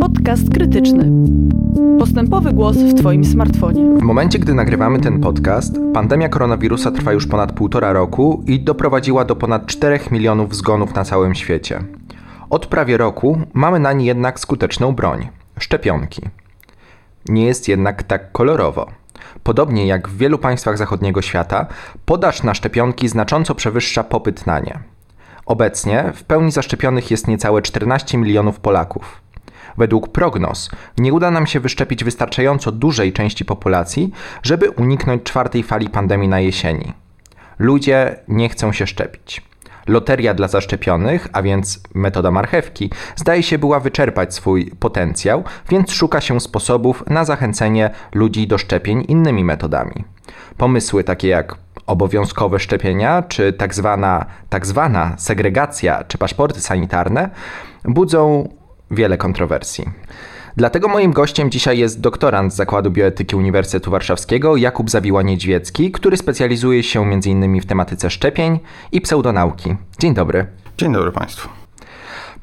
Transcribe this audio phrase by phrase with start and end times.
[0.00, 1.10] Podcast krytyczny.
[1.98, 3.98] Postępowy głos w Twoim smartfonie.
[3.98, 9.24] W momencie, gdy nagrywamy ten podcast, pandemia koronawirusa trwa już ponad półtora roku i doprowadziła
[9.24, 11.84] do ponad 4 milionów zgonów na całym świecie.
[12.50, 15.28] Od prawie roku mamy na nie jednak skuteczną broń
[15.58, 16.22] szczepionki.
[17.28, 18.86] Nie jest jednak tak kolorowo.
[19.42, 21.66] Podobnie jak w wielu państwach zachodniego świata,
[22.04, 24.93] podaż na szczepionki znacząco przewyższa popyt na nie.
[25.46, 29.20] Obecnie w pełni zaszczepionych jest niecałe 14 milionów Polaków.
[29.76, 34.12] Według prognoz nie uda nam się wyszczepić wystarczająco dużej części populacji,
[34.42, 36.92] żeby uniknąć czwartej fali pandemii na jesieni.
[37.58, 39.42] Ludzie nie chcą się szczepić.
[39.86, 46.20] Loteria dla zaszczepionych, a więc metoda marchewki, zdaje się była wyczerpać swój potencjał, więc szuka
[46.20, 50.04] się sposobów na zachęcenie ludzi do szczepień innymi metodami.
[50.56, 57.30] Pomysły takie jak obowiązkowe szczepienia, czy tak zwana, tak zwana segregacja, czy paszporty sanitarne,
[57.84, 58.48] budzą
[58.90, 59.84] wiele kontrowersji.
[60.56, 66.82] Dlatego moim gościem dzisiaj jest doktorant z Zakładu Bioetyki Uniwersytetu Warszawskiego Jakub Zawiła-Niedźwiecki, który specjalizuje
[66.82, 67.60] się m.in.
[67.60, 68.58] w tematyce szczepień
[68.92, 69.76] i pseudonauki.
[69.98, 70.46] Dzień dobry.
[70.78, 71.63] Dzień dobry Państwu.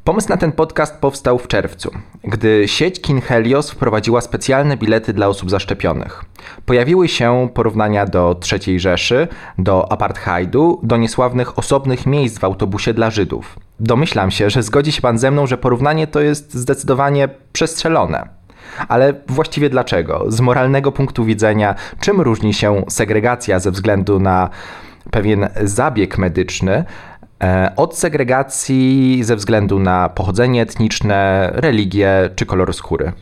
[0.03, 1.91] Pomysł na ten podcast powstał w czerwcu,
[2.23, 6.25] gdy sieć Kin Helios wprowadziła specjalne bilety dla osób zaszczepionych.
[6.65, 13.09] Pojawiły się porównania do III Rzeszy, do apartheidu, do niesławnych osobnych miejsc w autobusie dla
[13.09, 13.59] Żydów.
[13.79, 18.29] Domyślam się, że zgodzi się Pan ze mną, że porównanie to jest zdecydowanie przestrzelone.
[18.87, 20.25] Ale właściwie dlaczego?
[20.27, 24.49] Z moralnego punktu widzenia, czym różni się segregacja ze względu na
[25.11, 26.85] pewien zabieg medyczny
[27.75, 33.13] od segregacji ze względu na pochodzenie etniczne, religię czy kolor skóry?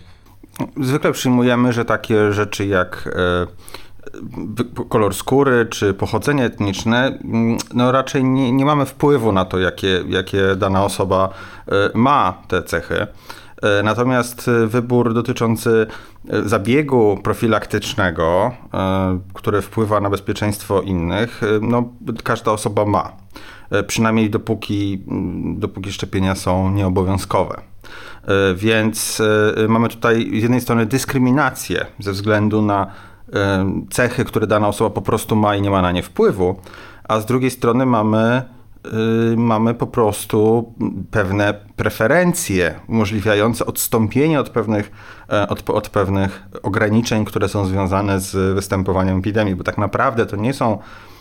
[0.82, 8.24] Zwykle przyjmujemy, że takie rzeczy jak e, kolor skóry czy pochodzenie etniczne, mm, no raczej
[8.24, 11.30] nie, nie mamy wpływu na to, jakie, jakie dana osoba
[11.68, 13.08] e, ma te cechy.
[13.62, 15.88] E, natomiast wybór dotyczący
[16.46, 18.52] zabiegu profilaktycznego,
[19.34, 21.84] który wpływa na bezpieczeństwo innych, no,
[22.24, 23.12] każda osoba ma.
[23.88, 27.62] Przynajmniej dopóki, mm, dopóki szczepienia są nieobowiązkowe.
[28.28, 29.22] E, więc
[29.58, 32.88] e, mamy tutaj z jednej strony dyskryminację ze względu na
[33.34, 36.56] e, cechy, które dana osoba po prostu ma i nie ma na nie wpływu,
[37.04, 38.42] a z drugiej strony mamy,
[39.38, 40.74] mamy po prostu
[41.12, 44.92] pewne preferencje umożliwiające odstąpienie od pewnych,
[45.50, 50.54] od, od pewnych ograniczeń, które są związane z występowaniem epidemii, bo tak naprawdę to nie
[50.54, 51.19] są E,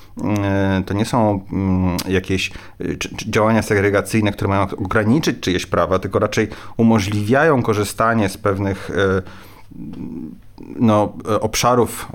[0.86, 2.84] to nie są mm, jakieś e,
[3.26, 9.22] działania segregacyjne, które mają ograniczyć czyjeś prawa, tylko raczej umożliwiają korzystanie z pewnych e,
[10.76, 12.08] no, obszarów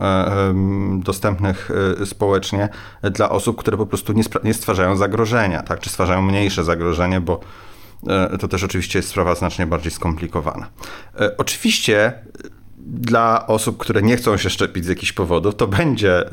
[0.98, 1.72] dostępnych
[2.06, 2.70] społecznie
[3.12, 5.80] dla osób, które po prostu nie, stwarzają zagrożenia, tak?
[5.80, 7.40] czy stwarzają mniejsze zagrożenie, bo
[8.40, 10.68] to też oczywiście jest sprawa znacznie bardziej skomplikowana.
[11.38, 12.14] Oczywiście
[12.86, 16.26] dla osób, które nie chcą się szczepić z jakichś powodów, to będzie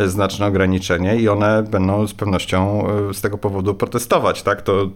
[0.00, 4.62] y, znaczne ograniczenie i one będą z pewnością y, z tego powodu protestować, tak?
[4.62, 4.90] To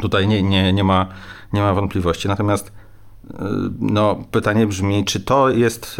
[0.00, 1.06] tutaj nie, nie, nie, ma,
[1.52, 2.28] nie ma wątpliwości.
[2.28, 3.34] Natomiast y,
[3.78, 5.96] no, pytanie brzmi, czy to jest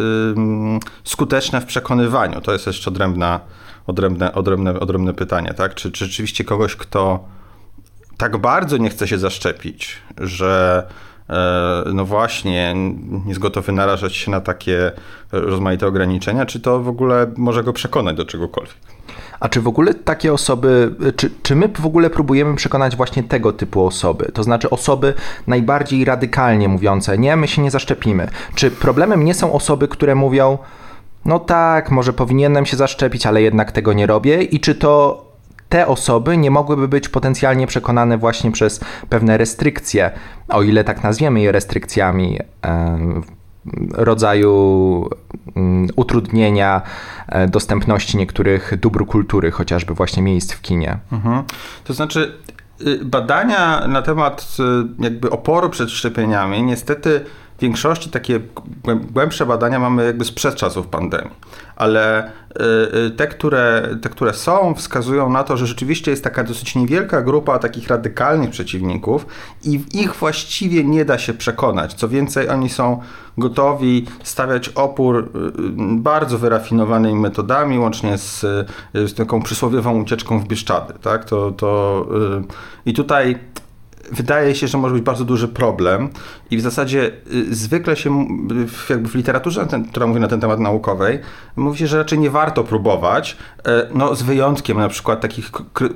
[1.03, 2.41] skuteczne w przekonywaniu?
[2.41, 3.39] To jest jeszcze odrębna,
[3.87, 5.75] odrębne, odrębne, odrębne pytanie, tak?
[5.75, 7.25] Czy, czy rzeczywiście kogoś, kto
[8.17, 11.18] tak bardzo nie chce się zaszczepić, że E,
[11.93, 14.91] no właśnie, nie jest gotowy narażać się na takie
[15.31, 18.75] rozmaite ograniczenia, czy to w ogóle może go przekonać do czegokolwiek?
[19.39, 23.53] A czy w ogóle takie osoby, czy, czy my w ogóle próbujemy przekonać właśnie tego
[23.53, 24.31] typu osoby?
[24.33, 25.13] To znaczy osoby
[25.47, 28.27] najbardziej radykalnie mówiące, nie, my się nie zaszczepimy.
[28.55, 30.57] Czy problemem nie są osoby, które mówią,
[31.25, 34.43] no tak, może powinienem się zaszczepić, ale jednak tego nie robię?
[34.43, 35.28] I czy to
[35.69, 40.11] te osoby nie mogłyby być potencjalnie przekonane właśnie przez pewne restrykcje,
[40.47, 42.39] o ile tak nazwiemy je restrykcjami
[43.91, 45.09] rodzaju
[45.55, 46.81] mm, utrudnienia
[47.27, 50.97] e, dostępności niektórych dóbr kultury, chociażby właśnie miejsc w kinie.
[51.11, 51.43] Mhm.
[51.83, 52.33] To znaczy,
[52.81, 54.57] y, badania na temat
[54.99, 57.25] y, jakby oporu przed szczepieniami niestety
[57.59, 58.39] w większości takie
[59.11, 61.31] głębsze badania mamy jakby sprzed czasów pandemii,
[61.75, 62.31] ale y,
[62.97, 67.21] y, te które, te, które są, wskazują na to, że rzeczywiście jest taka dosyć niewielka
[67.21, 69.25] grupa takich radykalnych przeciwników
[69.63, 71.93] i ich właściwie nie da się przekonać.
[71.93, 73.01] Co więcej, oni są
[73.37, 75.51] gotowi stawiać opór y,
[75.97, 78.39] bardzo wyrafinowanymi metodami, łącznie z,
[78.93, 80.93] z taką przysłowiową ucieczką w Bieszczady.
[81.01, 81.25] Tak?
[81.25, 82.05] To, to,
[82.85, 83.37] I tutaj
[84.11, 86.09] wydaje się, że może być bardzo duży problem
[86.51, 88.27] i w zasadzie y, zwykle się
[88.89, 91.19] jakby w literaturze, która mówi na ten temat naukowej,
[91.55, 95.89] mówi się, że raczej nie warto próbować, e, no z wyjątkiem na przykład takich kry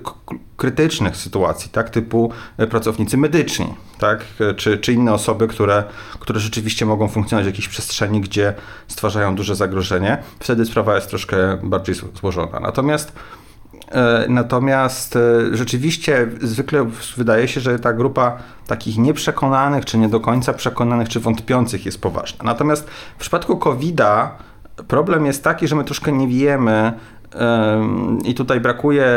[0.58, 4.26] krytycznych sytuacji, tak, typu e, pracownicy medyczni, tak,
[4.58, 5.84] czy, czy inne osoby, które,
[6.20, 8.54] które rzeczywiście mogą funkcjonować w jakiejś przestrzeni, gdzie
[8.88, 10.18] stwarzają duże zagrożenie.
[10.40, 12.60] Wtedy sprawa jest troszkę bardziej złożona.
[12.60, 13.14] Natomiast
[14.30, 15.20] natomiast e,
[15.58, 18.38] rzeczywiście zwykle wydaje się, że ta grupa
[18.68, 22.44] takich nieprzekonanych, czy nie do końca przekonanych, czy wątpiących jest poważna.
[22.44, 24.38] Natomiast w przypadku COVID-a
[24.88, 26.94] problem jest taki, że my troszkę nie wiemy
[28.26, 29.08] i tutaj brakuje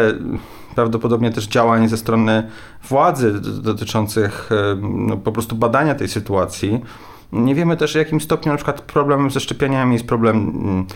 [0.74, 2.48] prawdopodobnie też działań ze strony
[2.88, 4.50] władzy dotyczących
[4.80, 6.80] no, po prostu badania tej sytuacji.
[7.32, 10.86] Nie wiemy też, w jakim stopniu na przykład problemem ze szczepieniami jest problem mm,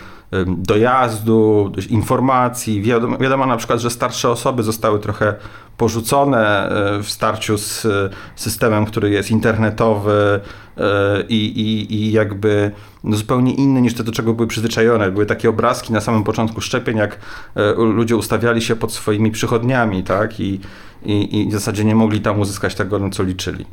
[0.63, 2.81] dojazdu, informacji.
[2.81, 5.35] Wiadomo, wiadomo na przykład, że starsze osoby zostały trochę
[5.77, 7.87] porzucone e, w starciu z
[8.35, 10.39] systemem, który jest internetowy
[11.29, 12.71] i, i, i jakby
[13.03, 15.11] no zupełnie inny niż to, do czego były przyzwyczajone.
[15.11, 17.19] Były takie obrazki na samym początku szczepień, jak
[17.77, 20.39] ludzie ustawiali się pod swoimi przychodniami, tak?
[20.39, 20.59] I,
[21.05, 23.65] i, i w zasadzie nie mogli tam uzyskać tego, na co liczyli.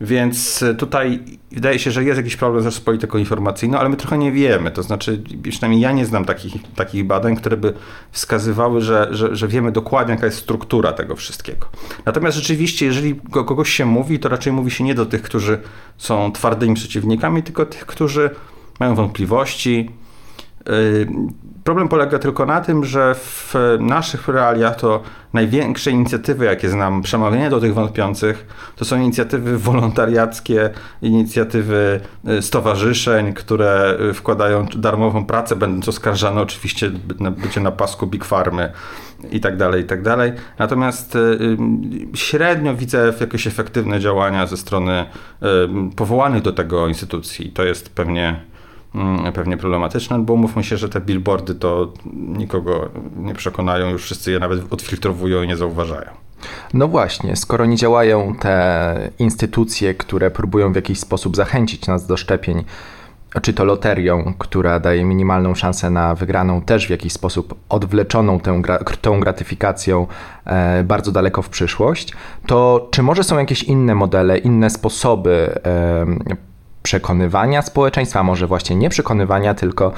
[0.00, 1.20] Więc tutaj
[1.52, 4.70] wydaje się, że jest jakiś problem z polityką informacyjną, ale my trochę nie wiemy.
[4.70, 7.72] To znaczy, przynajmniej ja nie znam takich, takich badań, które by
[8.12, 11.66] wskazywały, że, że, że wiemy dokładnie, jaka jest struktura tego wszystkiego.
[12.04, 15.58] Natomiast rzeczywiście, jeżeli kogoś się mówi, to raczej mówi się nie do tych, którzy
[15.96, 18.30] są twardymi przeciwnikami, tylko tych, którzy
[18.80, 19.90] mają wątpliwości.
[20.66, 21.06] Yy,
[21.66, 25.02] Problem polega tylko na tym, że w naszych realiach to
[25.32, 28.46] największe inicjatywy, jakie znam, przemawiania do tych wątpiących,
[28.76, 30.70] to są inicjatywy wolontariackie,
[31.02, 36.90] inicjatywy y, stowarzyszeń, które y, wkładają darmową pracę, będąc oskarżane oczywiście
[37.36, 38.72] bycie na pasku Big Farmy
[39.30, 40.32] i tak dalej, i tak dalej.
[40.58, 41.56] Natomiast y,
[42.14, 45.04] średnio widzę jakieś efektywne działania ze strony
[45.96, 47.52] powołanych do tego instytucji.
[47.52, 48.40] To jest pewnie
[49.34, 54.38] pewnie problematyczne, bo mówmy się, że te billboardy to nikogo nie przekonają, już wszyscy je
[54.38, 56.10] nawet odfiltrowują i nie zauważają.
[56.74, 62.16] No właśnie, skoro nie działają te instytucje, które próbują w jakiś sposób zachęcić nas do
[62.16, 62.64] szczepień,
[63.42, 68.62] czy to loterią, która daje minimalną szansę na wygraną, też w jakiś sposób odwleczoną tę,
[69.00, 70.06] tą gratyfikacją
[70.44, 72.12] e, bardzo daleko w przyszłość,
[72.46, 75.58] to czy może są jakieś inne modele, inne sposoby
[76.86, 79.92] przekonywania społeczeństwa, może właśnie nie przekonywania, tylko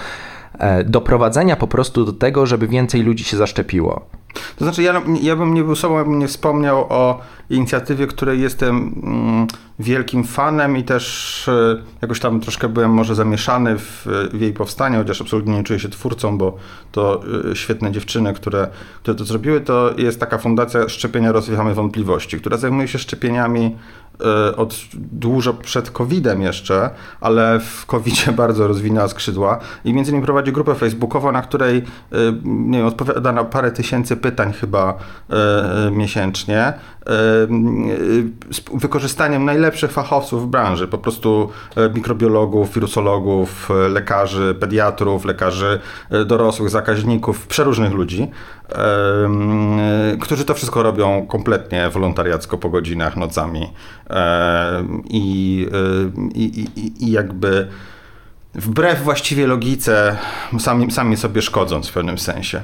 [0.58, 4.00] e, doprowadzenia po prostu do tego, żeby więcej ludzi się zaszczepiło.
[4.56, 9.46] To znaczy, ja, ja bym nie był sobą, nie wspomniał o inicjatywie, której jestem mm,
[9.78, 14.98] wielkim fanem i też y, jakoś tam troszkę byłem może zamieszany w, w, jej powstaniu,
[14.98, 16.56] chociaż absolutnie nie czuję się twórcą, bo
[16.92, 17.22] to
[17.52, 18.68] y, świetne dziewczyny, które,
[19.02, 19.60] które to zrobiły.
[19.60, 23.76] To jest taka fundacja Szczepienia Rozwiechamy Wątpliwości, która zajmuje się szczepieniami
[24.56, 26.90] od dużo przed COVID-em jeszcze,
[27.20, 31.82] ale w COVID-zie bardzo rozwinęła skrzydła i między innymi prowadzi grupę facebookową, na której
[32.44, 34.98] nie wiem, odpowiada na parę tysięcy pytań chyba
[35.92, 36.72] miesięcznie
[38.50, 45.80] z wykorzystaniem najlepszych fachowców w branży, po prostu e, mikrobiologów, wirusologów, e, lekarzy, pediatrów, lekarzy
[46.10, 48.30] e, dorosłych, zakaźników, przeróżnych ludzi,
[50.20, 53.72] którzy to wszystko robią kompletnie wolontariacko po godzinach, nocami
[55.10, 55.66] i,
[56.34, 56.44] i,
[56.76, 57.68] i, i jakby
[58.54, 60.16] wbrew właściwie logice,
[60.58, 62.62] sami, sami sobie szkodząc w pewnym sensie.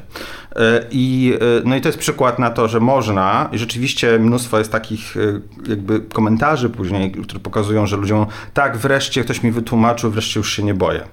[0.57, 4.59] E, I, e, no i to jest przykład na to, że można, i rzeczywiście mnóstwo
[4.59, 5.21] jest takich e,
[5.69, 10.63] jakby komentarzy później, które pokazują, że ludziom tak, wreszcie ktoś mi wytłumaczył, wreszcie już się
[10.63, 11.05] nie boję.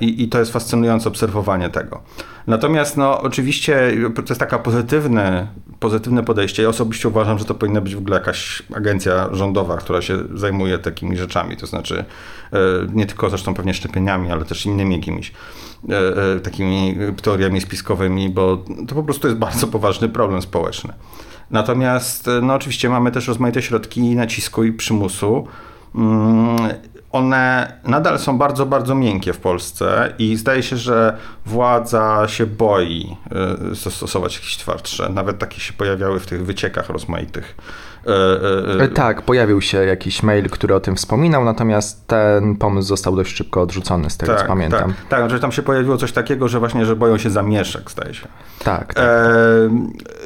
[0.00, 2.02] I, I, to jest fascynujące obserwowanie tego.
[2.46, 5.46] Natomiast no, oczywiście to jest taka pozytywne,
[5.80, 6.62] pozytywne podejście.
[6.62, 10.78] Ja osobiście uważam, że to powinna być w ogóle jakaś agencja rządowa, która się zajmuje
[10.78, 11.56] takimi rzeczami.
[11.56, 12.04] To znaczy
[12.92, 15.32] nie tylko zresztą pewnie szczepieniami, ale też innymi jakimiś
[16.42, 20.92] takimi teoriami spiskowymi, bo to po prostu jest bardzo poważny problem społeczny.
[21.50, 25.46] Natomiast no oczywiście mamy też rozmaite środki nacisku i przymusu.
[27.12, 33.16] One nadal są bardzo, bardzo miękkie w Polsce i zdaje się, że władza się boi
[33.70, 35.08] y, zastosować jakieś twardsze.
[35.08, 37.56] Nawet takie się pojawiały w tych wyciekach rozmaitych
[38.06, 42.88] E, e, e, tak, pojawił się jakiś mail, który o tym wspominał, natomiast ten pomysł
[42.88, 44.94] został dość szybko odrzucony, z tego tak, co pamiętam.
[45.08, 48.14] Tak, tak, że tam się pojawiło coś takiego, że właśnie, że boją się zamieszek, zdaje
[48.14, 48.28] się.
[48.58, 48.94] Tak.
[48.94, 49.70] tak, e,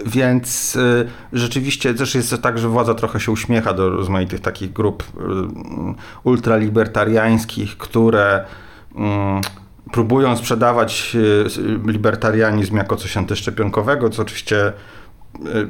[0.07, 0.79] Więc
[1.33, 5.05] rzeczywiście też jest tak, że władza trochę się uśmiecha do rozmaitych takich grup
[6.25, 8.45] ultralibertariańskich, które
[8.93, 8.97] y,
[9.93, 11.17] próbują sprzedawać
[11.87, 14.73] libertarianizm jako coś antyszczepionkowego, co oczywiście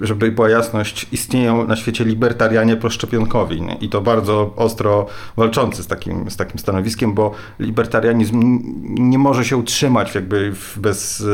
[0.00, 3.74] żeby była jasność, istnieją na świecie libertarianie proszczepionkowi nie?
[3.74, 5.06] i to bardzo ostro
[5.36, 8.60] walczący z takim, z takim stanowiskiem, bo libertarianizm
[8.98, 11.24] nie może się utrzymać jakby bez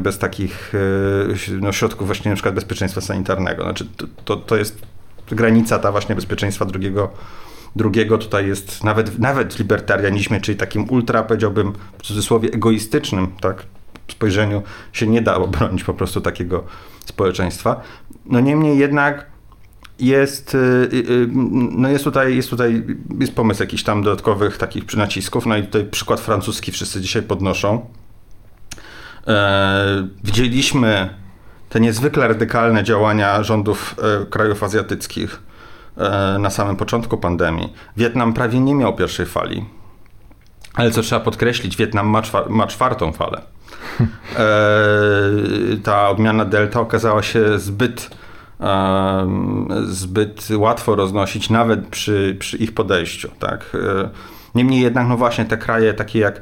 [0.00, 0.72] bez takich
[1.60, 3.62] no, środków właśnie na przykład bezpieczeństwa sanitarnego.
[3.62, 4.78] Znaczy to, to, to jest
[5.30, 7.10] granica ta właśnie bezpieczeństwa drugiego
[7.76, 13.66] drugiego tutaj jest nawet, nawet w libertarianizmie, czyli takim ultra, powiedziałbym, w cudzysłowie egoistycznym, tak,
[14.08, 14.62] spojrzeniu
[14.92, 16.64] się nie da obronić po prostu takiego
[17.04, 17.80] społeczeństwa.
[18.26, 19.26] No niemniej jednak
[19.98, 20.58] jest, y,
[20.92, 21.28] y, y,
[21.72, 22.84] no jest tutaj, jest tutaj
[23.20, 27.86] jest pomysł jakichś tam dodatkowych takich nacisków, no i tutaj przykład francuski wszyscy dzisiaj podnoszą.
[29.26, 31.14] E, widzieliśmy
[31.68, 35.42] te niezwykle radykalne działania rządów e, krajów azjatyckich
[35.96, 37.72] e, na samym początku pandemii.
[37.96, 39.64] Wietnam prawie nie miał pierwszej fali.
[40.74, 43.42] Ale co trzeba podkreślić, Wietnam ma, czwar ma czwartą falę.
[45.82, 48.10] Ta odmiana Delta okazała się zbyt,
[49.86, 53.28] zbyt łatwo roznosić, nawet przy, przy ich podejściu.
[53.38, 53.76] Tak?
[54.54, 56.40] Niemniej jednak, no właśnie, te kraje takie jak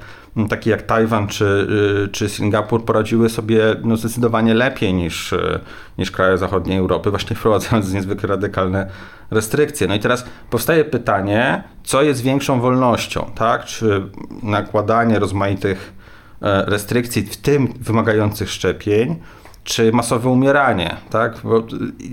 [0.48, 1.66] takie jak Tajwan czy,
[2.04, 5.60] y, czy Singapur poradziły sobie no, zdecydowanie lepiej niż, y,
[5.98, 8.90] niż kraje zachodniej Europy, właśnie wprowadzając niezwykle radykalne
[9.30, 9.86] restrykcje.
[9.86, 13.64] No i teraz powstaje pytanie, co jest większą wolnością, tak?
[13.64, 14.02] Czy
[14.42, 16.01] nakładanie rozmaitych e,
[16.42, 19.16] restrykcji, w tym wymagających szczepień,
[19.64, 21.38] czy masowe umieranie, tak?
[21.44, 21.62] Bo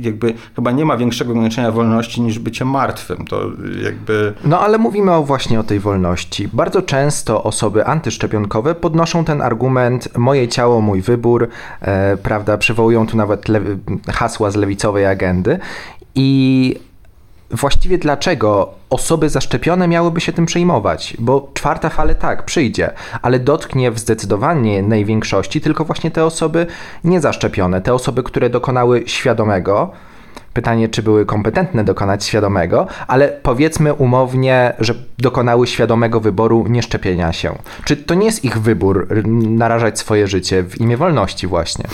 [0.02, 3.26] jakby chyba nie ma większego ograniczenia wolności niż bycie martwym.
[3.26, 3.42] To
[3.84, 4.34] jakby...
[4.44, 6.50] No ale mówimy o właśnie o tej wolności.
[6.54, 11.48] Bardzo często osoby antyszczepionkowe podnoszą ten argument moje ciało, mój wybór,
[11.82, 12.58] e, prawda?
[12.58, 13.46] Przywołują tu nawet
[14.08, 15.60] hasła z lewicowej agendy
[16.16, 16.76] i
[17.52, 21.18] właściwie dlaczego osoby zaszczepione miałyby się tym przejmować?
[21.20, 22.92] Bo czwarta fala tak, przyjdzie,
[23.22, 26.68] ale dotknie w zdecydowanie największości tylko właśnie te osoby
[27.04, 29.92] niezaszczepione, te osoby, które dokonały świadomego,
[30.54, 37.56] Pytanie, czy były kompetentne dokonać świadomego, ale powiedzmy umownie, że dokonały świadomego wyboru nieszczepienia się.
[37.86, 39.08] Czy to nie jest ich wybór
[39.50, 41.86] narażać swoje życie w imię wolności właśnie?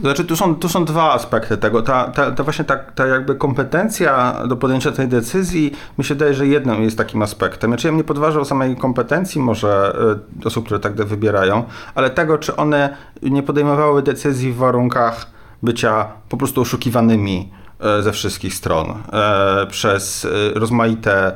[0.00, 1.82] Znaczy, tu są, tu są dwa aspekty tego.
[1.82, 6.34] Ta, ta, ta właśnie ta, ta jakby kompetencja do podjęcia tej decyzji, mi się wydaje,
[6.34, 7.70] że jednym jest takim aspektem.
[7.70, 9.96] Znaczy, ja bym nie podważał samej kompetencji może
[10.42, 15.26] y, osób, które tak wybierają, ale tego, czy one nie podejmowały decyzji w warunkach
[15.62, 17.52] bycia po prostu oszukiwanymi
[17.98, 21.32] y, ze wszystkich stron y, przez rozmaite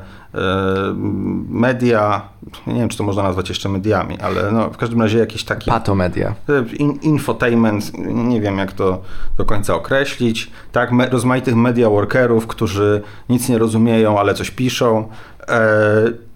[1.49, 2.23] media,
[2.67, 5.71] nie wiem, czy to można nazwać jeszcze mediami, ale no, w każdym razie jakieś takie...
[5.71, 6.35] Patomedia.
[6.79, 9.03] In, infotainment, nie wiem jak to
[9.39, 15.09] do końca określić, tak, me, rozmaitych media workerów, którzy nic nie rozumieją, ale coś piszą,
[15.36, 15.36] E,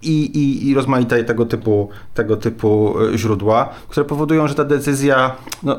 [0.01, 5.35] i, i, i rozmaite tego typu, tego typu e, źródła, które powodują, że ta decyzja,
[5.63, 5.77] no,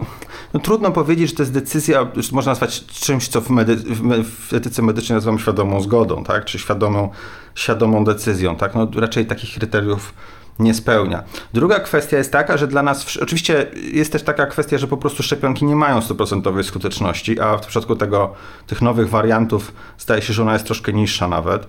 [0.54, 3.76] no trudno powiedzieć, że to jest decyzja, można nazwać czymś, co w, medy,
[4.24, 6.44] w etyce medycznej nazywam świadomą zgodą, tak?
[6.44, 7.10] czy świadomą,
[7.54, 8.56] świadomą decyzją.
[8.56, 8.74] Tak?
[8.74, 10.14] No, raczej takich kryteriów
[10.58, 11.22] nie spełnia.
[11.52, 15.22] Druga kwestia jest taka, że dla nas, oczywiście jest też taka kwestia, że po prostu
[15.22, 18.34] szczepionki nie mają stuprocentowej skuteczności, a w przypadku tego,
[18.66, 21.66] tych nowych wariantów zdaje się, że ona jest troszkę niższa nawet.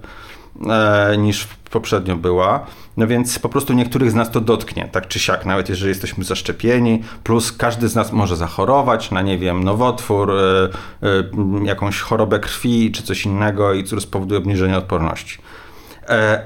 [0.70, 2.66] E, niż poprzednio była.
[2.98, 6.24] No więc po prostu niektórych z nas to dotknie, tak czy siak, nawet jeżeli jesteśmy
[6.24, 10.70] zaszczepieni, plus każdy z nas może zachorować na, nie wiem, nowotwór, e,
[11.04, 15.38] e, jakąś chorobę krwi czy coś innego i co spowoduje obniżenie odporności.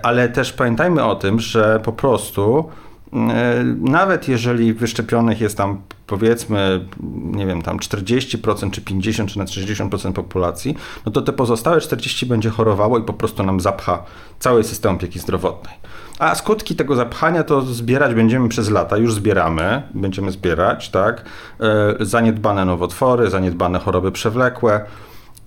[0.04, 2.70] Ale też pamiętajmy o tym, że po prostu
[3.82, 10.14] nawet jeżeli wyszczepionych jest tam powiedzmy, nie wiem, tam 40% czy 50% czy na 60%
[10.14, 14.04] populacji, no to te pozostałe 40 będzie chorowało i po prostu nam zapcha
[14.40, 15.76] cały system opieki zdrowotnej.
[16.20, 21.26] A skutki tego zapchania to zbierać będziemy przez lata, już zbieramy, będziemy zbierać, tak?
[21.60, 24.86] E, zaniedbane nowotwory, zaniedbane choroby przewlekłe,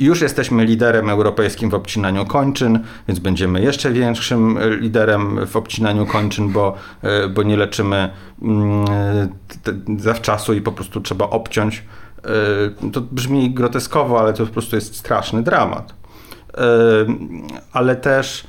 [0.00, 2.78] już jesteśmy liderem europejskim w obcinaniu kończyn,
[3.08, 8.10] więc będziemy jeszcze większym liderem w obcinaniu kończyn, bo, e, bo nie leczymy
[8.42, 8.86] mm,
[9.98, 11.84] zawczasu i po prostu trzeba obciąć.
[12.82, 15.94] E, to brzmi groteskowo, ale to po prostu jest straszny dramat.
[16.54, 16.64] E,
[17.72, 18.46] ale też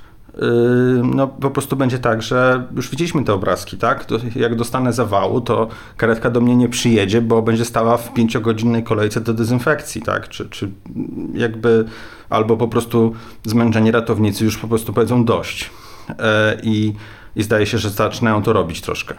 [1.03, 4.05] no po prostu będzie tak, że już widzieliśmy te obrazki, tak?
[4.35, 9.21] Jak dostanę zawału, to karetka do mnie nie przyjedzie, bo będzie stała w pięciogodzinnej kolejce
[9.21, 10.29] do dezynfekcji, tak?
[10.29, 10.71] Czy, czy
[11.33, 11.85] jakby,
[12.29, 13.13] albo po prostu
[13.45, 15.69] zmęczeni ratownicy już po prostu powiedzą dość.
[16.09, 16.15] Yy,
[16.63, 16.93] I,
[17.35, 19.15] i zdaje się, że zaczynają to robić troszkę.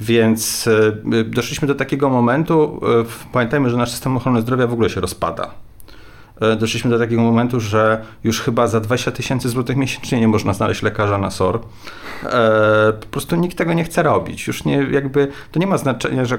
[0.00, 0.68] Więc
[1.12, 2.80] yy, doszliśmy do takiego momentu,
[3.32, 5.65] pamiętajmy, że nasz system ochrony zdrowia w ogóle się rozpada.
[6.40, 10.52] E, doszliśmy do takiego momentu, że już chyba za 20 tysięcy złotych miesięcznie nie można
[10.52, 11.60] znaleźć lekarza na SOR.
[12.24, 14.46] E, po prostu nikt tego nie chce robić.
[14.46, 16.38] Już nie, jakby, to nie ma znaczenia, że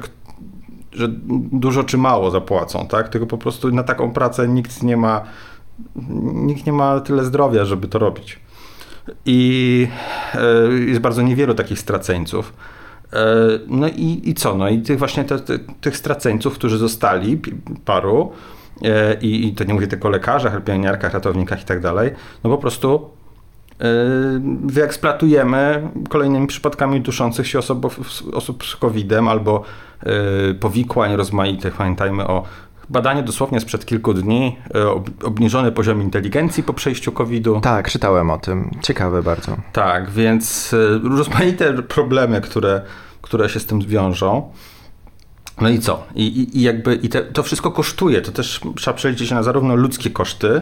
[0.92, 1.08] że
[1.51, 3.10] dużo czy mało zapłacą, tak?
[3.10, 5.24] Tylko po prostu na taką pracę nikt nie ma,
[6.34, 8.39] nikt nie ma tyle zdrowia, żeby to robić.
[9.25, 9.88] I
[10.36, 12.54] e, jest bardzo niewielu takich straceńców.
[13.68, 14.56] No i, i co?
[14.56, 17.42] No i tych właśnie te, te, tych straceńców, którzy zostali,
[17.86, 18.32] paru,
[19.22, 22.12] i, i to nie mówię tylko o lekarzach, pielęgniarkach, ratownikach i tak dalej,
[22.43, 23.10] no po prostu
[24.63, 27.86] wyeksploatujemy kolejnymi przypadkami duszących się osób,
[28.34, 29.63] osób z COVID-em albo
[30.60, 31.74] powikłań rozmaitych.
[31.74, 32.43] Pamiętajmy o
[32.89, 34.57] badanie dosłownie sprzed kilku dni,
[35.24, 37.62] obniżony poziom inteligencji po przejściu COVID-u.
[37.62, 38.72] Tak, czytałem o tym.
[38.81, 39.57] Ciekawe bardzo.
[39.74, 42.81] Tak, więc rozmaite problemy, które,
[43.22, 44.51] które się z tym wiążą.
[45.62, 46.04] No i co?
[46.16, 48.22] I, i, i jakby i te, to wszystko kosztuje.
[48.22, 50.62] To też trzeba przeliczyć na zarówno ludzkie koszty,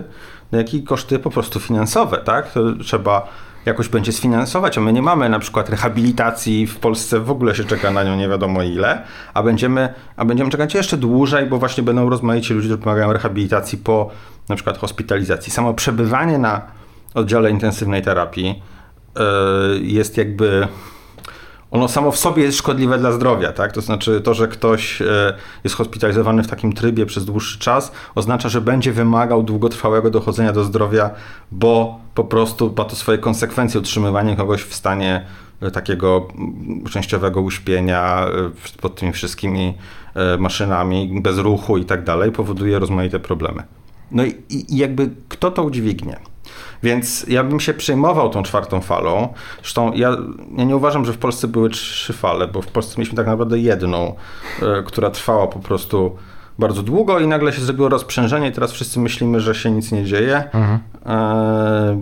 [0.51, 2.51] jak i koszty po prostu finansowe, tak?
[2.51, 3.27] To trzeba
[3.65, 7.63] jakoś będzie sfinansować, a my nie mamy na przykład rehabilitacji w Polsce, w ogóle się
[7.63, 9.01] czeka na nią nie wiadomo ile,
[9.33, 13.77] a będziemy, a będziemy czekać jeszcze dłużej, bo właśnie będą rozmaici ludzie, którzy pomagają rehabilitacji
[13.77, 14.09] po
[14.49, 15.51] na przykład hospitalizacji.
[15.51, 16.61] Samo przebywanie na
[17.13, 18.61] oddziale intensywnej terapii
[19.15, 20.67] yy, jest jakby
[21.75, 23.71] ono samo w sobie jest szkodliwe dla zdrowia, tak?
[23.71, 28.49] To znaczy to, że ktoś e, jest hospitalizowany w takim trybie przez dłuższy czas, oznacza,
[28.49, 31.09] że będzie wymagał długotrwałego dochodzenia do zdrowia,
[31.51, 35.25] bo po prostu ma to swoje konsekwencje utrzymywanie kogoś w stanie
[35.61, 39.73] e, takiego mm, częściowego uśpienia e, pod tymi wszystkimi
[40.39, 43.63] maszynami, bez ruchu i tak dalej, powoduje rozmaite problemy.
[44.11, 46.19] No i, i jakby kto to udźwignie?
[46.83, 49.33] Więc ja bym się przejmował tą czwartą falą.
[49.57, 50.17] Zresztą ja,
[50.57, 53.59] ja nie uważam, że w Polsce były trzy fale, bo w Polsce mieliśmy tak naprawdę
[53.59, 54.15] jedną,
[54.61, 56.17] e, która trwała po prostu
[56.59, 60.05] bardzo długo i nagle się zrobiło rozprzężenie i teraz wszyscy myślimy, że się nic nie
[60.05, 60.43] dzieje.
[60.53, 60.79] Mhm.
[61.05, 61.97] E,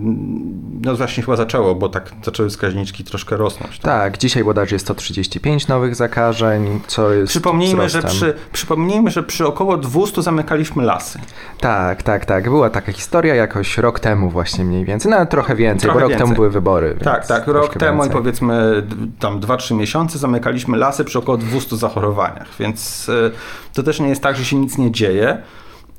[0.82, 3.80] no właśnie chyba zaczęło, bo tak zaczęły wskaźniczki troszkę rosnąć.
[3.80, 9.24] Tak, tak dzisiaj bodajże jest 135 nowych zakażeń, co jest przypomnijmy, że przy, przypomnijmy, że
[9.24, 11.20] przy około 200 zamykaliśmy lasy.
[11.60, 12.44] Tak, tak, tak.
[12.44, 16.10] Była taka historia jakoś rok temu właśnie mniej więcej, no trochę więcej, trochę bo rok
[16.10, 16.26] więcej.
[16.26, 16.98] temu były wybory.
[17.04, 18.10] Tak, tak, rok temu więcej.
[18.10, 18.84] i powiedzmy
[19.20, 23.32] tam 2-3 miesiące zamykaliśmy lasy przy około 200 zachorowaniach, więc e,
[23.74, 25.38] to też nie jest tak, że się nic nie dzieje.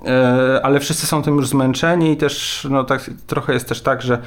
[0.07, 4.03] E, ale wszyscy są tym już zmęczeni i też no, tak, trochę jest też tak,
[4.03, 4.19] że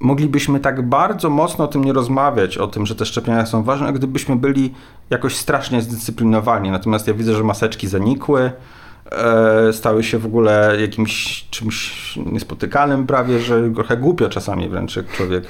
[0.00, 3.92] moglibyśmy tak bardzo mocno o tym nie rozmawiać, o tym, że te szczepienia są ważne,
[3.92, 4.74] gdybyśmy byli
[5.10, 6.70] jakoś strasznie zdyscyplinowani.
[6.70, 8.52] Natomiast ja widzę, że maseczki zanikły,
[9.12, 15.12] e, stały się w ogóle jakimś czymś niespotykanym prawie, że trochę głupio czasami wręcz, jak
[15.12, 15.44] człowiek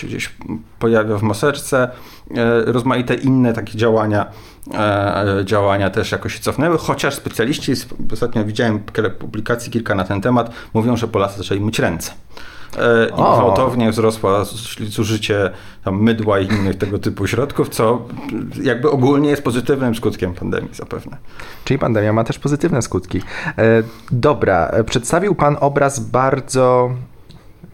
[0.00, 0.34] się gdzieś
[0.78, 1.90] pojawia w maseczce.
[2.36, 4.26] E, rozmaite inne takie działania,
[4.74, 7.72] e, działania też jakoś się cofnęły, chociaż specjaliści,
[8.12, 8.80] ostatnio widziałem
[9.18, 12.12] publikacji kilka na ten temat, mówią, że Polacy zaczęli myć ręce.
[12.78, 13.36] E, I o.
[13.36, 14.44] gwałtownie wzrosła
[14.88, 15.50] zużycie
[15.84, 18.02] tam mydła i innych tego typu środków, co
[18.62, 21.16] jakby ogólnie jest pozytywnym skutkiem pandemii zapewne.
[21.64, 23.20] Czyli pandemia ma też pozytywne skutki.
[24.12, 26.90] Dobra, przedstawił Pan obraz bardzo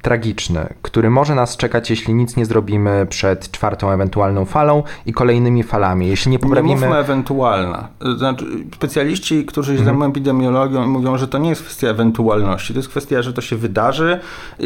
[0.06, 5.62] tragiczny, który może nas czekać, jeśli nic nie zrobimy przed czwartą ewentualną falą i kolejnymi
[5.62, 6.08] falami.
[6.08, 6.68] Jeśli nie poprawimy...
[6.68, 7.88] Nie mówmy ewentualna.
[8.16, 9.86] Znaczy, specjaliści, którzy się mhm.
[9.86, 13.56] zajmują epidemiologią mówią, że to nie jest kwestia ewentualności, to jest kwestia, że to się
[13.56, 14.20] wydarzy.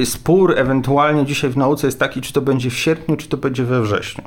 [0.05, 3.65] Spór ewentualnie dzisiaj w nauce jest taki, czy to będzie w sierpniu, czy to będzie
[3.65, 4.25] we wrześniu.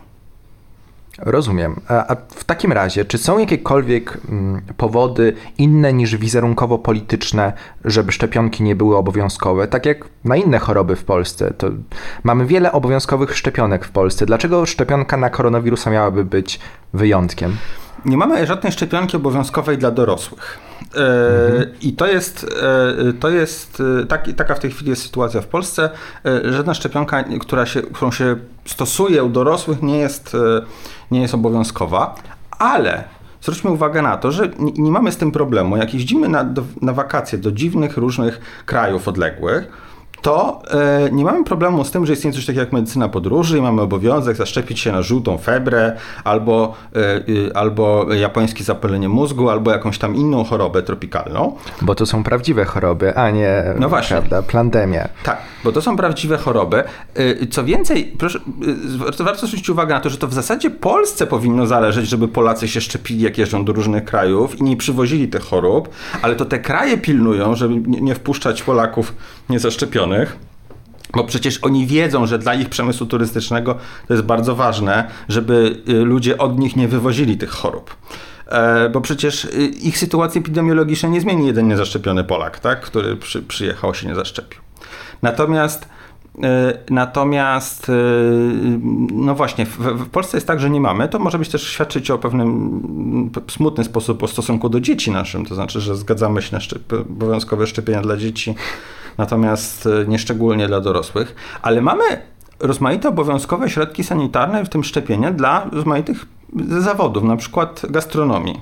[1.18, 1.82] Rozumiem.
[1.88, 7.54] A w takim razie, czy są jakiekolwiek mm, powody inne niż wizerunkowo-polityczne,
[7.86, 9.68] żeby szczepionki nie były obowiązkowe?
[9.68, 11.54] Tak jak na inne choroby w Polsce.
[11.58, 11.68] To
[12.24, 14.26] mamy wiele obowiązkowych szczepionek w Polsce.
[14.26, 16.60] Dlaczego szczepionka na koronawirusa miałaby być
[16.94, 17.58] wyjątkiem?
[18.06, 20.60] Nie mamy żadnej szczepionki obowiązkowej dla dorosłych.
[20.84, 21.72] Mhm.
[21.82, 22.46] I to jest,
[23.10, 25.90] e, to jest e, tak, taka w tej chwili jest sytuacja w Polsce.
[26.50, 30.38] Żadna szczepionka, która się, którą się stosuje u dorosłych, nie jest,
[31.12, 32.16] nie jest obowiązkowa,
[32.52, 33.04] ale
[33.42, 35.78] zwróćmy uwagę na to, że nie, nie mamy z tym problemu.
[35.78, 36.46] Jak jeździmy na,
[36.82, 39.68] na wakacje do dziwnych, różnych krajów odległych,
[40.24, 43.62] to e, nie mamy problemu z tym, że istnieje coś takiego jak medycyna podróży i
[43.62, 49.98] mamy obowiązek zaszczepić się na żółtą febrę, albo, e, albo japońskie zapalenie mózgu, albo jakąś
[49.98, 51.56] tam inną chorobę tropikalną.
[51.82, 54.18] Bo to są prawdziwe choroby, a nie no właśnie.
[54.18, 55.10] Prawda, plandemia.
[55.24, 56.84] Tak, bo to są prawdziwe choroby.
[57.16, 58.40] E, co więcej, proszę,
[59.20, 62.68] e, warto zwrócić uwagę na to, że to w zasadzie Polsce powinno zależeć, żeby Polacy
[62.68, 65.90] się szczepili, jak jeżdżą do różnych krajów i nie przywozili tych chorób,
[66.22, 69.14] ale to te kraje pilnują, żeby nie wpuszczać Polaków
[69.50, 70.13] niezaszczepionych
[71.14, 75.94] bo przecież oni wiedzą, że dla ich przemysłu turystycznego to jest bardzo ważne, żeby y,
[75.94, 77.96] ludzie od nich nie wywozili tych chorób.
[78.48, 82.82] E, bo przecież y, ich sytuacji epidemiologicznej nie zmieni jeden niezaszczepiony Polak, tak?
[82.82, 84.62] który przy, przyjechał się nie zaszczepił.
[85.22, 85.88] Natomiast
[86.90, 87.92] Natomiast,
[89.14, 91.10] no właśnie, w, w, Polsce jest tak, że nie mamy.
[91.10, 95.46] To może być też świadczyć o pewnym smutny sposób o stosunku do dzieci naszym.
[95.46, 98.56] To znaczy, że zgadzamy się na szczep obowiązkowe szczepienia dla dzieci,
[99.18, 101.36] natomiast nieszczególnie dla dorosłych.
[101.62, 102.04] Ale mamy
[102.60, 106.26] rozmaite obowiązkowe środki sanitarne, w tym szczepienie dla rozmaitych
[106.80, 108.62] zawodów, na przykład gastronomii.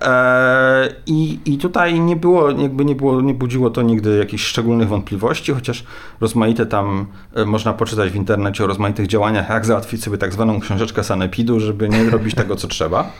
[0.00, 4.88] E, I, I tutaj nie było, jakby nie było, nie budziło to nigdy jakichś szczególnych
[4.88, 5.84] wątpliwości, chociaż
[6.20, 10.60] rozmaite tam e, można poczytać w internecie o rozmaitych działaniach, jak załatwić sobie tak zwaną
[10.60, 13.10] książeczkę sanepidu, żeby nie robić tego, co trzeba.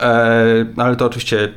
[0.00, 1.52] E, ale to oczywiście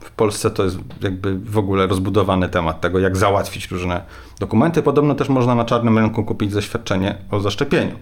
[0.00, 4.02] w Polsce to jest jakby w ogóle rozbudowany temat tego, jak załatwić różne
[4.40, 4.82] dokumenty.
[4.82, 7.94] Podobno też można na czarnym rynku kupić zaświadczenie o zaszczepieniu.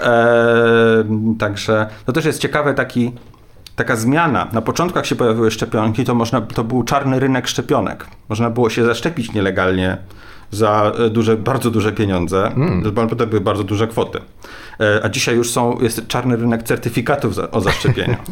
[0.00, 3.12] Eee, także to też jest ciekawy taki
[3.76, 4.48] taka zmiana.
[4.52, 8.06] Na początku, jak się pojawiły szczepionki, to, można, to był czarny rynek szczepionek.
[8.28, 9.96] Można było się zaszczepić nielegalnie
[10.50, 12.46] za e, duże, bardzo duże pieniądze.
[12.46, 12.82] Mm.
[13.18, 14.20] To były bardzo duże kwoty.
[14.80, 18.16] E, a dzisiaj już są, jest czarny rynek certyfikatów za, o zaszczepieniu.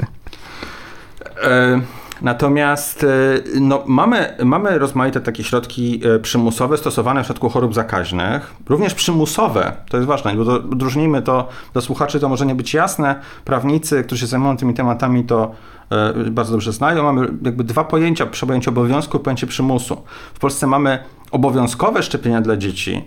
[1.42, 1.80] e,
[2.24, 8.54] Natomiast e, no, mamy, mamy rozmaite takie środki e, przymusowe stosowane w przypadku chorób zakaźnych,
[8.68, 13.20] również przymusowe, to jest ważne, bo odróżnijmy to do słuchaczy, to może nie być jasne.
[13.44, 15.50] Prawnicy, którzy się zajmują tymi tematami, to
[15.90, 17.02] e, bardzo dobrze znają.
[17.02, 20.02] Mamy jakby dwa pojęcia, pojęcie obowiązku i pojęcie przymusu.
[20.34, 20.98] W Polsce mamy
[21.30, 23.04] obowiązkowe szczepienia dla dzieci,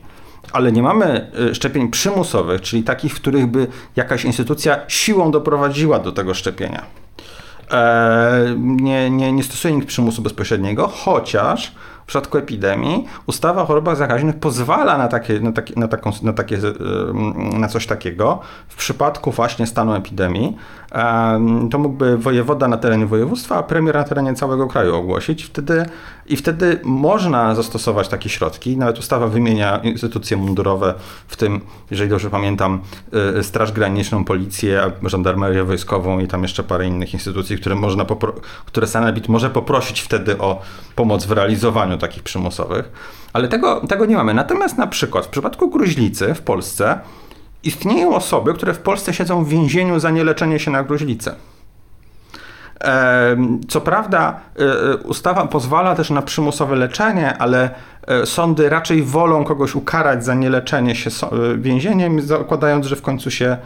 [0.54, 6.12] ale nie mamy szczepień przymusowych, czyli takich, w których by jakaś instytucja siłą doprowadziła do
[6.12, 7.07] tego szczepienia.
[7.72, 11.72] E, nie, nie, nie stosuje nikt przymusu bezpośredniego, chociaż
[12.04, 16.34] w przypadku epidemii ustawa o chorobach zakaźnych pozwala na, takie, na, takie, na, taką, na,
[16.34, 16.58] takie,
[17.34, 20.58] na coś takiego w przypadku właśnie stanu epidemii.
[21.72, 25.44] To mógłby wojewoda na terenie województwa, a premier na terenie całego kraju ogłosić.
[25.44, 25.86] Wtedy,
[26.26, 28.78] I wtedy można zastosować takie środki.
[28.78, 30.94] Nawet ustawa wymienia instytucje mundurowe,
[31.28, 32.82] w tym, jeżeli dobrze pamiętam,
[33.40, 38.06] y, Straż Graniczną, Policję, Żandarmerię Wojskową i tam jeszcze parę innych instytucji, które, można
[38.66, 40.62] które Sanepid może poprosić wtedy o
[40.96, 42.92] pomoc w realizowaniu takich przymusowych.
[43.34, 44.34] Ale tego, tego nie mamy.
[44.34, 47.00] Natomiast na przykład w przypadku gruźlicy w Polsce
[47.68, 51.36] istnieją osoby, które w Polsce siedzą w więzieniu za nieleczenie się na gruźlicę.
[53.68, 57.70] Co prawda, e, e, ustawa pozwala też na przymusowe leczenie, ale
[58.08, 61.10] e, sądy raczej wolą kogoś ukarać za nieleczenie się
[61.58, 63.58] więzieniem, zakładając, że w końcu się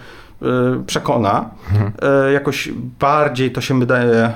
[0.86, 1.50] przekona.
[1.72, 1.92] Mhm.
[2.34, 4.32] Jakoś bardziej to się wydaje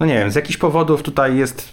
[0.00, 1.72] no nie wiem, z jakichś powodów tutaj jest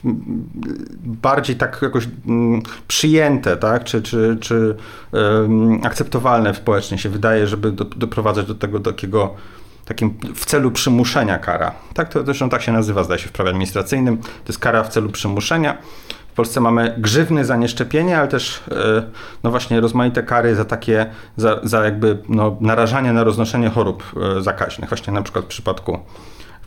[1.03, 4.75] bardziej tak jakoś mm, przyjęte, tak, czy, czy, czy
[5.11, 9.33] um, akceptowalne społecznie się wydaje, żeby do, doprowadzać do tego takiego
[9.85, 11.71] takim w celu przymuszenia kara.
[11.93, 14.17] Tak, to zresztą tak się nazywa, zdaje się, w prawie administracyjnym.
[14.17, 15.77] To jest kara w celu przymuszenia.
[16.31, 19.03] W Polsce mamy grzywny za nieszczepienie, ale też e,
[19.43, 21.05] no właśnie rozmaite kary za takie,
[21.37, 24.03] za, za jakby no, narażanie na roznoszenie chorób
[24.37, 24.89] e, zakaźnych.
[24.89, 25.99] Właśnie na przykład w przypadku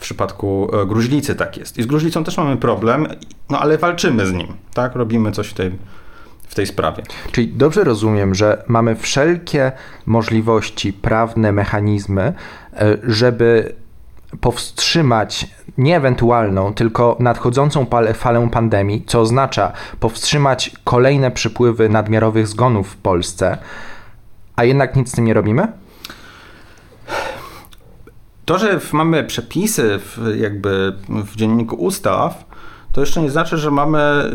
[0.00, 1.78] w przypadku e, gruźlicy tak jest.
[1.78, 3.06] I z gruźlicą też mamy problem,
[3.50, 4.94] no ale walczymy z nim, tak?
[4.94, 5.70] Robimy coś w tej,
[6.48, 7.02] w tej sprawie.
[7.32, 9.72] Czyli dobrze rozumiem, że mamy wszelkie
[10.06, 12.22] możliwości, prawne mechanizmy,
[12.72, 13.74] e, żeby
[14.40, 15.46] powstrzymać
[15.78, 23.58] nie ewentualną, tylko nadchodzącą falę pandemii, co oznacza powstrzymać kolejne przypływy nadmiarowych zgonów w Polsce,
[24.56, 25.68] a jednak nic z tym nie robimy?
[28.50, 32.44] To, że mamy przepisy w, jakby w dzienniku ustaw,
[32.92, 34.30] to jeszcze nie znaczy, że mamy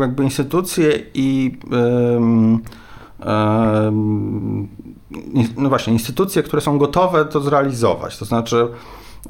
[0.00, 2.60] jakby instytucje i um,
[3.26, 4.68] um,
[5.56, 8.18] no właśnie, instytucje, które są gotowe to zrealizować.
[8.18, 8.68] To znaczy,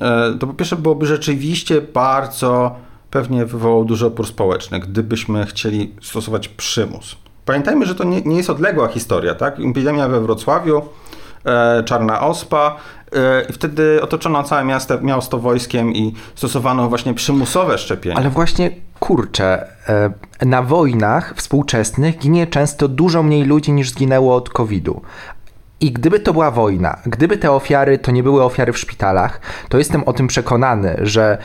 [0.00, 2.74] e, to po pierwsze byłoby rzeczywiście bardzo
[3.10, 7.16] pewnie wywołało duży opór społeczny, gdybyśmy chcieli stosować przymus.
[7.44, 9.60] Pamiętajmy, że to nie, nie jest odległa historia, tak?
[9.60, 10.82] Epidemia we Wrocławiu,
[11.84, 12.76] czarna ospa,
[13.12, 18.16] E, I wtedy otoczono całe miasto, miasto wojskiem i stosowano właśnie przymusowe szczepienia.
[18.16, 24.50] Ale właśnie kurczę, e, na wojnach współczesnych ginie często dużo mniej ludzi niż zginęło od
[24.50, 25.02] COVID-u.
[25.80, 29.78] I gdyby to była wojna, gdyby te ofiary to nie były ofiary w szpitalach, to
[29.78, 31.38] jestem o tym przekonany, że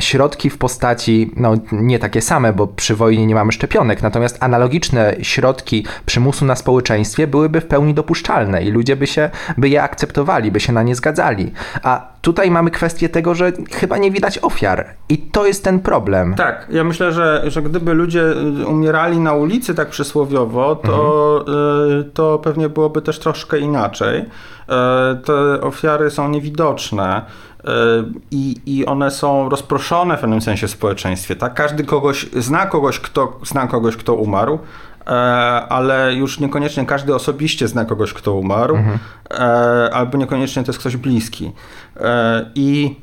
[0.00, 5.16] środki w postaci, no nie takie same, bo przy wojnie nie mamy szczepionek, natomiast analogiczne
[5.22, 10.50] środki przymusu na społeczeństwie byłyby w pełni dopuszczalne i ludzie by się, by je akceptowali,
[10.50, 11.52] by się na nie zgadzali.
[11.82, 16.34] A tutaj mamy kwestię tego, że chyba nie widać ofiar i to jest ten problem.
[16.34, 18.22] Tak, ja myślę, że, że gdyby ludzie
[18.66, 22.00] umierali na ulicy tak przysłowiowo, to, mhm.
[22.00, 24.20] Y, to pewnie byłoby też troszkę inaczej.
[24.20, 24.24] Y,
[25.24, 27.22] te ofiary są niewidoczne.
[27.64, 27.70] E,
[28.30, 31.36] i, i one są rozproszone w pewnym sensie w społeczeństwie.
[31.36, 31.54] Tak?
[31.54, 34.58] Każdy kogoś zna kogoś, kto zna kogoś, kto umarł,
[35.68, 38.98] ale już niekoniecznie każdy osobiście zna kogoś, kto umarł, mhm.
[39.92, 41.52] albo niekoniecznie to jest ktoś bliski.
[42.54, 42.96] I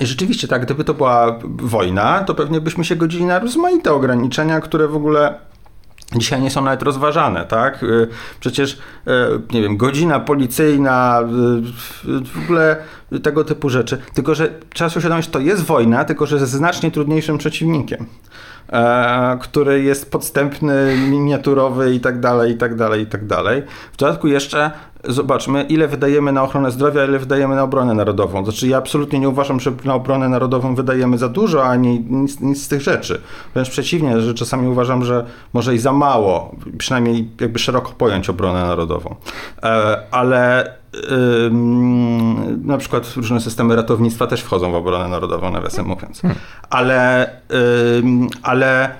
[0.00, 4.60] i rzeczywiście tak, gdyby to była wojna, to pewnie byśmy się godzili na rozmaite ograniczenia,
[4.60, 5.34] które w ogóle
[6.16, 7.82] dzisiaj nie są nawet rozważane, tak?
[7.82, 8.08] Y,
[8.40, 9.10] przecież, y,
[9.52, 12.76] nie wiem, godzina policyjna, y, w ogóle
[13.22, 13.98] tego typu rzeczy.
[14.14, 18.06] Tylko, że trzeba sobie uświadomić, to jest wojna, tylko że ze znacznie trudniejszym przeciwnikiem.
[18.72, 23.62] E, który jest podstępny, miniaturowy i tak dalej, i tak dalej, i tak dalej.
[23.92, 24.70] W dodatku jeszcze
[25.04, 28.44] zobaczmy, ile wydajemy na ochronę zdrowia, ile wydajemy na obronę narodową.
[28.44, 32.62] Znaczy ja absolutnie nie uważam, że na obronę narodową wydajemy za dużo, ani nic, nic
[32.62, 33.20] z tych rzeczy.
[33.54, 38.62] Wręcz przeciwnie, że czasami uważam, że może i za mało, przynajmniej jakby szeroko pojąć obronę
[38.62, 39.14] narodową.
[39.62, 40.72] E, ale
[42.62, 46.20] na przykład różne systemy ratownictwa też wchodzą w obronę narodową, nawiasem mówiąc.
[46.20, 46.38] Hmm.
[46.70, 47.30] Ale,
[48.42, 48.90] ale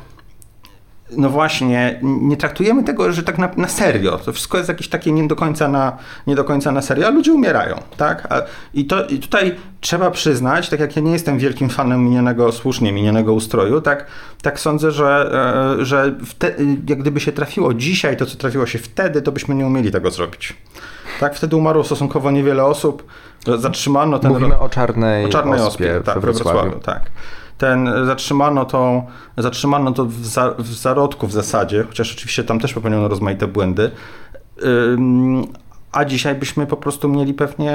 [1.17, 4.19] no właśnie, nie traktujemy tego, że tak na, na, serio.
[4.19, 5.97] To wszystko jest jakieś takie nie do końca na,
[6.27, 8.33] nie do końca na serio, a ludzie umierają, tak?
[8.33, 8.43] A,
[8.75, 12.93] i, to, I tutaj trzeba przyznać, tak jak ja nie jestem wielkim fanem minionego, słusznie
[12.93, 14.07] minionego ustroju, tak,
[14.43, 15.31] tak sądzę, że,
[15.81, 16.53] e, że wte,
[16.89, 20.11] jak gdyby się trafiło dzisiaj to, co trafiło się wtedy, to byśmy nie umieli tego
[20.11, 20.57] zrobić.
[21.21, 23.05] Tak, wtedy umarło stosunkowo niewiele osób.
[23.59, 24.33] Zatrzymano ten.
[24.33, 26.79] Mówimy o czarnej, o czarnej ospie, ospie tak, we Wrocławiu.
[26.79, 27.11] Tak.
[27.59, 29.03] Ten, zatrzymano, to,
[29.39, 33.91] zatrzymano to w, za, w zarodku w zasadzie, chociaż oczywiście tam też popełniono rozmaite błędy.
[34.65, 35.47] Ym,
[35.93, 37.75] a dzisiaj byśmy po prostu mieli pewnie,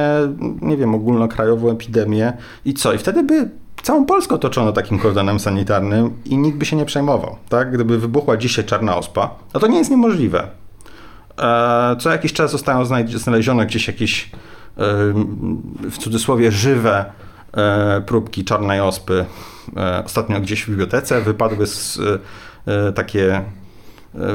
[0.62, 2.34] nie wiem, ogólnokrajową epidemię
[2.66, 2.94] i co?
[2.94, 3.50] I wtedy by
[3.84, 7.36] całą Polskę otoczono takim kordonem sanitarnym i nikt by się nie przejmował.
[7.50, 7.72] Tak?
[7.72, 10.48] Gdyby wybuchła dzisiaj czarna ospa, no to nie jest niemożliwe.
[11.40, 14.30] E, co jakiś czas zostają znalezione gdzieś jakieś e,
[15.92, 17.06] w cudzysłowie żywe
[17.54, 19.26] e, próbki czarnej ospy.
[20.06, 22.00] Ostatnio gdzieś w bibliotece wypadły z,
[22.96, 23.42] takie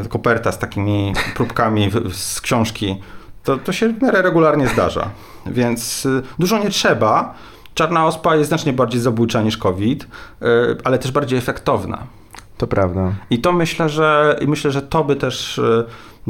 [0.08, 2.96] koperta z takimi próbkami z książki.
[3.44, 5.10] To, to się w miarę regularnie zdarza.
[5.46, 6.08] Więc
[6.38, 7.34] dużo nie trzeba.
[7.74, 10.06] Czarna ospa jest znacznie bardziej zabójcza niż COVID,
[10.84, 12.06] ale też bardziej efektowna.
[12.58, 13.12] To prawda.
[13.30, 15.60] I to myślę, że myślę, że to by też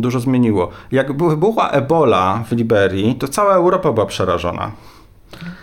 [0.01, 0.71] dużo zmieniło.
[0.93, 4.73] Jak wybuchła ebola w Liberii, to cała Europa była przerażona.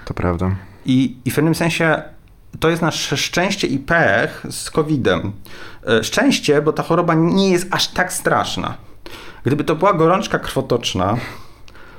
[0.05, 0.55] To prawda.
[0.85, 2.01] I, i w pewnym sensie
[2.59, 5.31] to jest nasze szczęście i pech z COVID-em.
[5.87, 8.77] E, szczęście, bo ta choroba nie jest aż tak straszna.
[9.43, 11.17] Gdyby to była gorączka krwotoczna,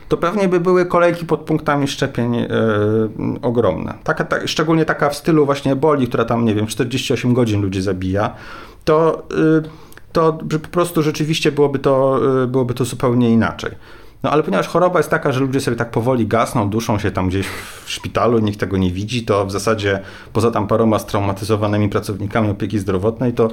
[0.09, 2.49] to pewnie by były kolejki pod punktami szczepień yy,
[3.43, 3.95] ogromne.
[4.05, 7.83] Taka, ta, szczególnie taka w stylu właśnie eboli, która tam, nie wiem, 48 godzin ludzi
[7.83, 8.35] zabija,
[8.85, 9.63] to yy,
[10.17, 13.71] to po prostu rzeczywiście byłoby to, y, byłoby to zupełnie inaczej.
[14.23, 17.29] No ale ponieważ choroba jest taka, że ludzie sobie tak powoli gasną, duszą się tam
[17.29, 17.47] gdzieś
[17.85, 20.03] w szpitalu, nikt tego nie widzi, to w zasadzie
[20.33, 23.51] poza tam paroma straumatyzowanymi pracownikami opieki zdrowotnej, to,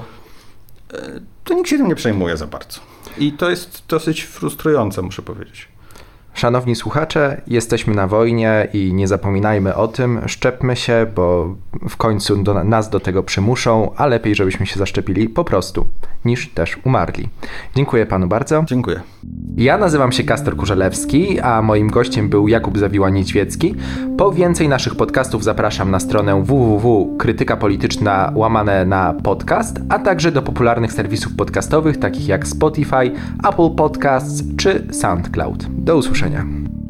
[0.93, 2.79] y, to nikt się tym nie przejmuje za bardzo.
[3.17, 5.72] I to jest dosyć frustrujące, muszę powiedzieć.
[6.33, 11.55] Szanowni słuchacze, jesteśmy na wojnie i nie zapominajmy o tym, szczepmy się, bo
[11.89, 15.87] w końcu do, nas do tego przymuszą, a lepiej, żebyśmy się zaszczepili po prostu,
[16.25, 17.29] niż też umarli.
[17.75, 18.63] Dziękuję panu bardzo.
[18.65, 19.01] Dziękuję.
[19.57, 23.75] Ja nazywam się Kastor Kurzelewski, a moim gościem był Jakub Zawiła-Niedźwiecki.
[24.17, 30.41] Po więcej naszych podcastów zapraszam na stronę www.krytyka polityczna łamane na podcast, a także do
[30.41, 33.11] popularnych serwisów podcastowych takich jak Spotify,
[33.49, 35.65] Apple Podcasts czy SoundCloud.
[35.69, 36.82] Do usłyszenia.